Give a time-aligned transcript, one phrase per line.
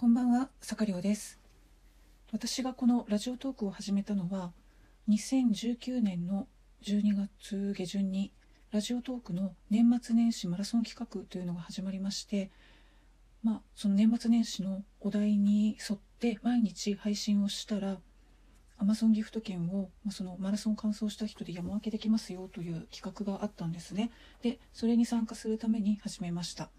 [0.00, 1.38] こんばんは、坂亮です。
[2.32, 4.50] 私がこのラジオトークを始めたのは、
[5.10, 6.48] 2019年の
[6.82, 8.32] 12月下旬に、
[8.70, 12.50] ラジオトークの年末年始マラソン企画というのが始まりまして、
[13.42, 17.98] まあ、その年末年始のお題に沿って毎日配信をしたら、
[18.80, 24.10] Amazon ギフト券を、まあ、そのマラソン完走した人で山分けできますよという企画があったんですね。
[24.40, 26.70] で、それに参加するために始めました。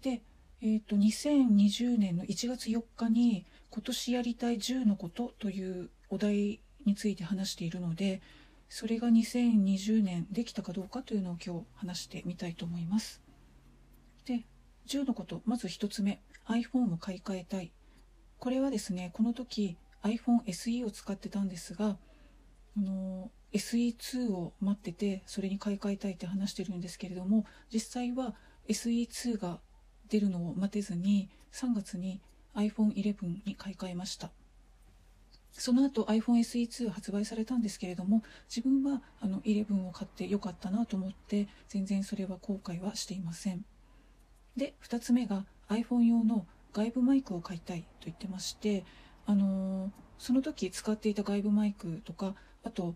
[0.00, 0.22] で、
[0.66, 8.20] えー、と2020年の1月4日に今年やりたい10のことというお題について話しているので
[8.68, 13.22] それが2020年できたかどうかというのを今日話してみたいと思います。
[14.24, 14.44] で
[14.88, 17.70] 10のことまず1つ目 iPhone を買い替えたい。
[18.40, 21.96] これはですねこの時 iPhone SE を使ってたんですが
[22.76, 28.34] あの SE2 を待っててそれに買い替えたいって話してるんですけれども実際は
[28.68, 29.60] SE2 が
[30.08, 32.20] 出るのを待てずに3月に
[32.54, 34.30] iPhone11 に買い替えました。
[35.52, 43.64] その後 iPhone SE2 発売されたんですけれども自分はあの11を買ってよかったなと思って全然それは後悔はしていません。
[44.56, 48.84] で2つ目が iPhone 用の外部マイクを買いたいと言ってまして
[49.26, 52.94] あのーその時使っていた外部マイクとかあと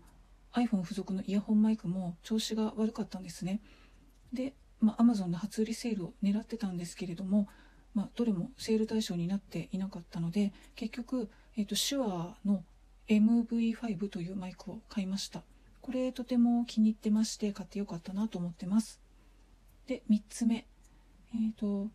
[0.53, 3.61] iPhone 付属のイヤホンマイクも調子が悪かったんですね。
[4.33, 7.47] でまあ、Amazon の初売りセールを狙ってたんですけれども、
[7.93, 12.63] まあ、どれもセール対象になっていなかったので結局、えー、と手話の
[13.07, 15.43] MV5 というマイクを買いました。
[15.81, 19.01] これとても気に入ってまして買ってよかったなと思ってます。
[19.87, 20.65] で3つ目、
[21.33, 21.89] えー、と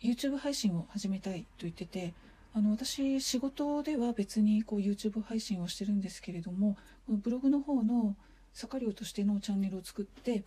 [0.00, 2.14] YouTube 配信を始めたいと言ってて
[2.52, 8.16] あの私仕事では別にこう YouTube 配信をしてるんですけれどもこのブログの方の
[8.52, 10.44] 坂寮としてのチャンネルを作って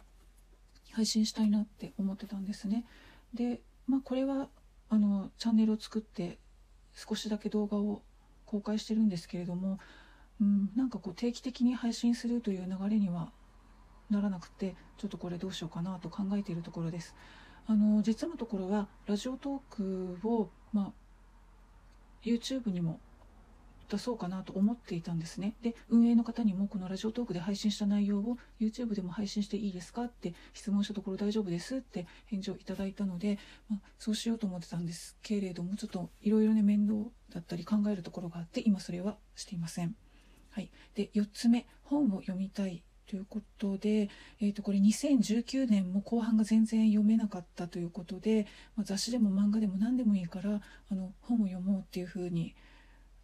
[0.94, 2.86] 配信したいなって思ってたんですね。
[3.33, 4.47] で、まあ、これは
[4.89, 6.38] あのチャンネルを作って
[6.94, 8.03] 少しだけ動画を
[8.45, 9.80] 公開してるんですけれども、
[10.39, 13.31] うん、なんかこう定期的に配信するという流れには
[14.11, 17.15] ならなくてちょっとこれどうしようかなと考えているところです。
[17.65, 20.92] あの実のところはラジオトークを、まあ、
[22.23, 22.99] YouTube にも
[23.93, 25.54] 出そうかなと思っていたんですね。
[25.61, 33.37] で、運営の方にもこのラジオトークで配信した内容を YouTube でも配信していいですかって質問したところ大丈夫ですって返事をいただいたので、
[33.70, 39.95] まあ、そうしようと思ってたんですけれども、ちょっといろいろね面倒だったり考えるところがあって、今それはしていません。
[40.49, 40.71] はい。
[40.95, 42.83] で、4つ目、本を読みたい。
[43.05, 52.55] ということで、えー、とこれ2019年も後半が全然読めなかったということで、まあ、雑誌でも漫画でも何でもいいからあの本を読もうっていうふうに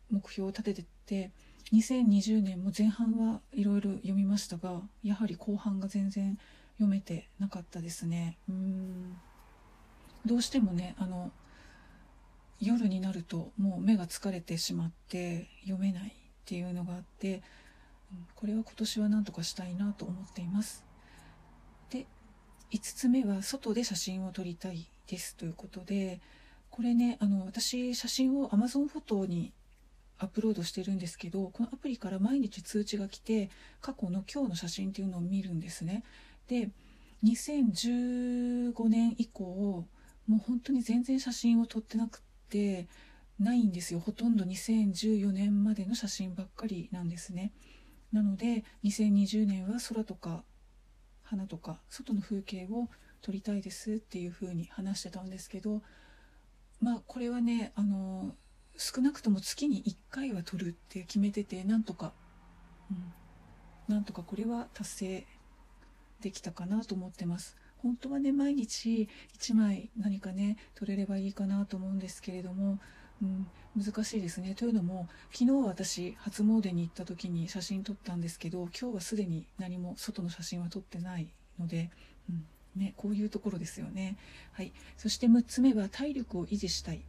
[0.09, 1.31] 目標を立ててて
[1.73, 6.37] 2020年も前半はいろいろ読みましたがやはり後半が全然
[6.77, 8.37] 読めてなかったですね。
[8.49, 9.17] うん。
[10.25, 11.31] どうしてもねあの
[12.59, 16.11] 夜になるともう目が疲れてしまって読めないっ
[16.45, 17.41] ていうのがあって
[18.35, 20.83] これは今年は何とかしたいなと思っています。
[21.89, 22.05] で
[22.71, 26.19] 5つ目は外で写真を撮りたいですということで
[26.69, 29.53] これねあの私写真を Amazon フォトに
[30.19, 33.49] アップロードしてるんですけどこのアプリから毎日通知が来て
[33.81, 36.03] 過去の今日の写真っていうのを見るんですね。
[36.47, 36.69] で
[37.23, 39.85] 2015年以降
[40.27, 42.87] もう本当に全然写真を撮ってなくて
[43.39, 43.99] ないんですよ。
[43.99, 47.51] ほとんど2014年までの写真ばっかりなんですね。
[48.11, 50.43] なので2020年は空とか
[51.23, 52.89] 花とか外の風景を
[53.21, 55.81] 撮りたいですっていう風に話してたんですけど
[56.81, 58.35] まあこれはねあの
[58.79, 62.13] 少なくとも月に1回は取るって決めててなんとか、
[62.89, 65.27] うん、なんとかこれは達成
[66.21, 67.57] できたかなと思ってます。
[67.83, 72.79] 本当はね毎日1枚何かね取れればいいかなと思うんですけれども、
[73.21, 73.47] うん、
[73.77, 74.55] 難しいですね。
[74.55, 81.27] というのも昨日私初詣に行った時に写真撮ったんですけど今日はすでに何も外の写真は撮ってない
[81.59, 81.91] ので、
[82.29, 82.45] うん。
[82.75, 84.15] ね、こういうところですよね。
[84.53, 84.71] はい。
[84.95, 87.03] そして6つ目は体力を維持したい。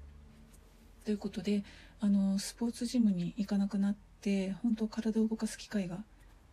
[1.04, 1.64] ということで
[2.00, 5.98] あのスポーツジムに行かなくなって本当体を動かす機会が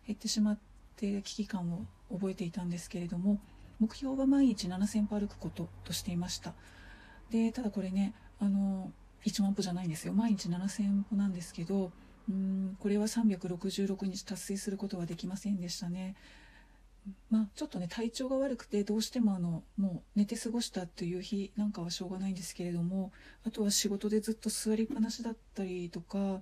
[0.06, 0.58] 減ってしまっ
[0.96, 3.38] て危機感を覚えていたんですけれども
[3.78, 6.54] 目標は毎日7000歩歩くこととしていました。
[7.30, 8.90] でただこれねあの
[9.24, 10.12] 1万歩じゃないんですよ。
[10.12, 11.92] 毎日7000歩なんですけど
[12.28, 16.16] うんこれは366日達成することはできませんでしたね。
[17.30, 23.12] まあ、ちょっとね体調が悪くてどうしてもあのもう寝て過ごしたっていう日なんかはしょうがないんですけれども
[23.46, 26.40] あとは仕事でずっと座りっぱなしだったりとか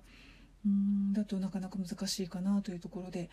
[0.65, 3.29] うんだとなかなか難しいかなというところで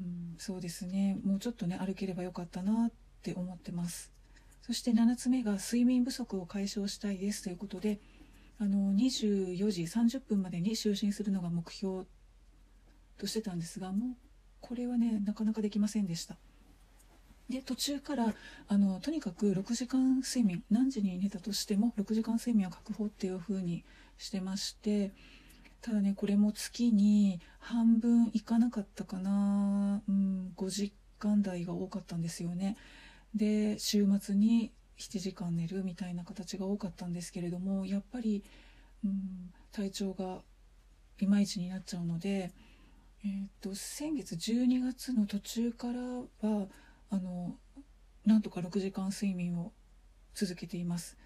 [0.00, 1.18] うんそうですね。
[1.24, 2.92] もうちょっとね歩ければよかったなっ
[3.22, 4.12] て思ってます。
[4.62, 7.98] そして7つ目が睡眠不足を解消したいですということで
[8.58, 12.04] あの24時30分までに就寝するのが目標
[13.16, 14.16] としてたんですがもう
[14.60, 16.36] これはねなかなかできませんでした。
[17.48, 18.34] で途中から
[18.68, 23.84] あのとにかく6時間睡眠何時に寝たとしても6時間睡眠を確保っていう風に
[24.18, 25.12] してまして
[25.80, 32.76] ただねこれも月に半分いかなかったかな、うん、5時間台が多かったんですよね。
[33.34, 38.42] で週末に7時間寝るみたいな形が多かったんですけれどもやっぱり、
[39.04, 40.40] うん、体調が
[41.20, 42.52] いまいちになっちゃうので、
[43.24, 46.00] えー、っと先月12月の途中から
[46.48, 46.66] は
[47.10, 47.56] あの
[48.24, 49.72] なんとか6時間睡眠を
[50.34, 51.16] 続けています。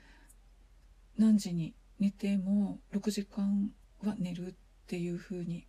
[1.19, 3.71] 何時に寝ても6時間
[4.05, 4.55] は寝るっ
[4.87, 5.67] ていう風に。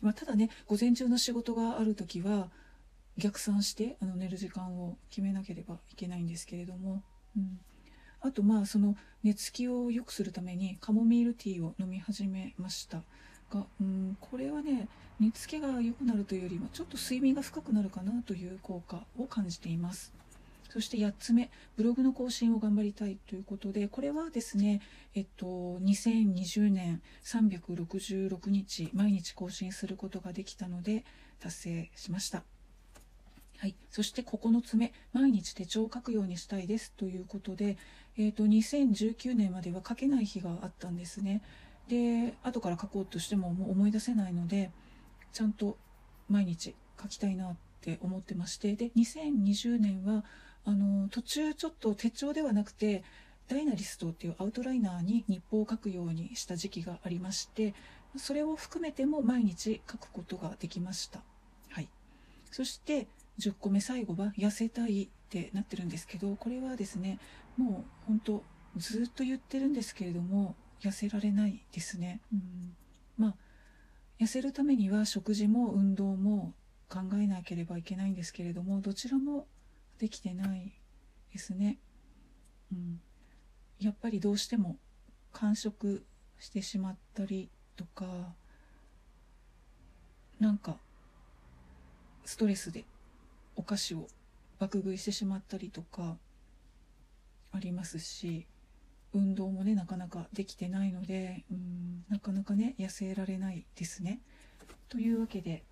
[0.00, 2.50] まあ、ただね午前中の仕事がある時は
[3.16, 7.02] 逆算してあの寝る時間を決めなければいけないんですけれども、
[7.36, 7.58] うん、
[8.20, 13.02] あとまあその寝つきを良くするためにカモミールティーを飲み始めました。
[13.50, 14.88] が、うん、これはね
[15.18, 20.12] 寝つきが良くなるというよりもちょっと睡眠が深くなるかなという効果を感じています。
[20.68, 24.82] そして8つ目ブログの更新を頑張りたいということでこれはですね
[25.14, 31.04] えっと2020年366日毎日更新することができたので
[31.40, 32.44] 達成しました。
[33.58, 37.78] はい、そして9つ目毎日手帳を書くようにしたいですということで、
[38.18, 41.42] えーと、2019年までは書けない日があったんですね。
[41.88, 44.70] で後から書こうとしてももう思い出せないので
[45.32, 45.76] ちゃんと
[46.28, 48.74] 毎日書きたいなって思ってまして。
[48.74, 50.24] で2020年は
[50.64, 53.04] あの途中ちょっと手帳ではなくて
[53.48, 57.74] ダイナリストっていうアウトライナーに日報を書くようにした時期がありまして
[58.16, 61.20] それを含めても毎日書くことができました、
[61.70, 61.88] はい、
[62.50, 63.06] そして
[63.38, 67.20] 10個目最後は痩せたいってなってるんですけどこれはですね
[67.56, 68.42] もう本当
[68.76, 72.76] ずっと言ってるんですけれども痩せられないですね、うん、
[73.18, 73.34] まあ
[74.18, 76.54] 痩せるためには食事も運動も
[76.88, 79.46] 考えなければいけないんですけれどもどちらも
[79.98, 80.72] できてない
[81.32, 81.78] ですね。
[82.72, 83.00] うん、
[83.78, 84.78] やっぱりどうしても
[85.32, 86.04] 完食
[86.38, 88.34] してしまったりとか
[90.40, 90.78] なんか
[92.24, 92.84] ストレスで
[93.54, 94.08] お菓子を
[94.58, 96.16] 爆食いしてしまったりとか
[97.52, 98.46] ありますし
[99.16, 104.20] 運動もねなかなかできてないのでうんなかなかね痩せられないですね。
[104.88, 105.64] というわけで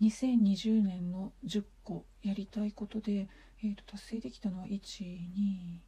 [0.00, 3.28] 2020年の10個やりたいことで、
[3.62, 5.80] えー、と達成できたのは1234566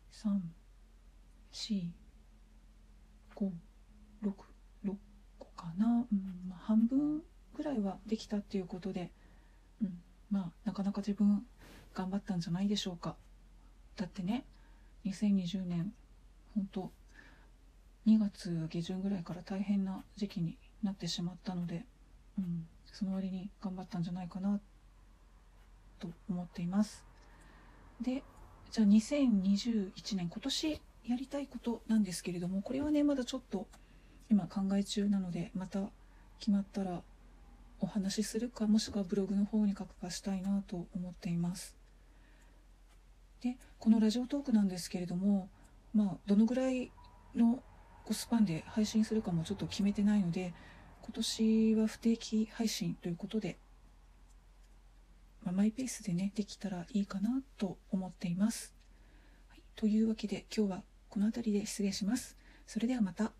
[5.38, 7.22] 個かな、うんま、半分
[7.54, 9.12] ぐらいはできたっていうことで、
[9.82, 10.00] うん、
[10.30, 11.46] まあなかなか自分
[11.94, 13.16] 頑張ったんじゃないでしょうか
[13.96, 14.46] だってね
[15.04, 15.92] 2020年
[16.58, 16.90] 本当
[18.08, 21.84] 2月下旬ぐらいから大変な時期になってしまったので、
[22.36, 24.60] うん、その割に頑張ったんじゃないかな
[26.00, 27.04] と思っています。
[28.00, 28.24] で
[28.72, 33.66] じゃあ2021年今年やりたいことなんですけれどもこれはねまだちょっと
[34.30, 35.80] 今考え中なのでまた
[36.40, 37.02] 決まったら
[37.80, 41.76] お話しするかもしくはブログの方に書くかしたいなと思っています。
[43.42, 45.48] でこのラジオトークなんですけれども
[45.94, 46.92] まあどのぐらい
[47.34, 47.62] の
[48.10, 50.54] スパンで配信するかもちょっと決めてないので
[51.02, 53.58] 今年は不定期配信ということで、
[55.44, 58.74] まあ、マイペースでねできたらいいかなと思っています、
[59.48, 62.36] はい、というわけで今日はこの辺りで失礼します。
[62.66, 63.32] それではまた。